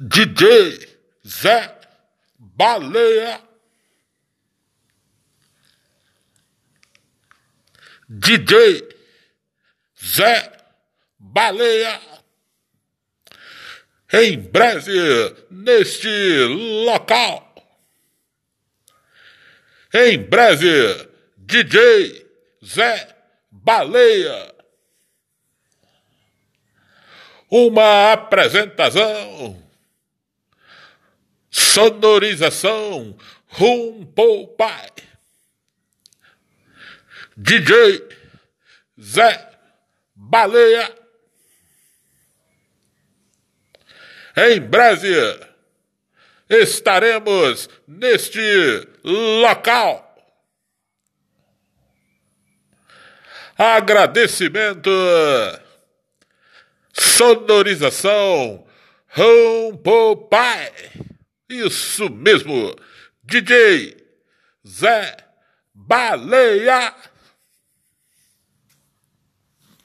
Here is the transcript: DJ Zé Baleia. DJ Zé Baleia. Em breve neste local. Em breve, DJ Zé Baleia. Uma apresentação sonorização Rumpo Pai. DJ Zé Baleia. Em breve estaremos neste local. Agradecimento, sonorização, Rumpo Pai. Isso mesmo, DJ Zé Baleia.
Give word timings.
DJ 0.00 0.96
Zé 1.26 1.74
Baleia. 2.38 3.40
DJ 8.08 8.84
Zé 10.00 10.52
Baleia. 11.18 12.00
Em 14.12 14.38
breve 14.40 15.36
neste 15.50 16.44
local. 16.84 17.44
Em 19.92 20.16
breve, 20.22 21.08
DJ 21.36 22.24
Zé 22.64 23.16
Baleia. 23.50 24.54
Uma 27.50 28.12
apresentação 28.12 29.67
sonorização 31.72 33.16
Rumpo 33.48 34.48
Pai. 34.56 34.88
DJ 37.36 38.08
Zé 39.00 39.50
Baleia. 40.14 40.92
Em 44.36 44.60
breve 44.60 45.14
estaremos 46.48 47.68
neste 47.86 48.40
local. 49.04 50.04
Agradecimento, 53.56 54.90
sonorização, 56.92 58.64
Rumpo 59.08 60.16
Pai. 60.28 60.72
Isso 61.50 62.10
mesmo, 62.10 62.76
DJ 63.24 63.96
Zé 64.66 65.16
Baleia. 65.74 66.94